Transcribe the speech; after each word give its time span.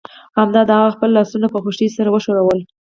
همدا 0.37 0.61
ده 0.67 0.73
هغه 0.79 0.89
خپل 0.95 1.09
لاسونه 1.17 1.47
په 1.49 1.57
خوښۍ 1.63 1.87
سره 1.97 2.09
وښورول 2.11 2.59